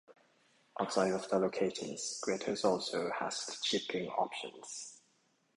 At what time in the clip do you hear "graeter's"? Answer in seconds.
2.25-2.65